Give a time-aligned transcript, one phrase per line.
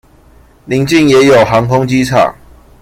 [0.67, 2.33] 鄰近也有航空機場